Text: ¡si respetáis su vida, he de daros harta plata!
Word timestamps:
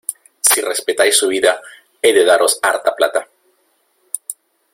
¡si 0.41 0.61
respetáis 0.61 1.15
su 1.15 1.27
vida, 1.27 1.61
he 2.01 2.11
de 2.11 2.25
daros 2.25 2.57
harta 2.63 2.95
plata! 2.95 3.27